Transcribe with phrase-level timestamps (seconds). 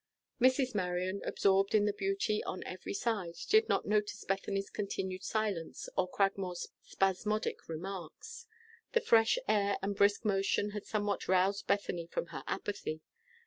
[0.41, 0.73] Mrs.
[0.73, 6.09] Marion, absorbed in the beauty on every side, did not notice Bethany's continued silence or
[6.09, 8.47] Cragmore's spasmodic remarks.
[8.93, 13.01] The fresh air and brisk motion had somewhat aroused Bethany from her apathy.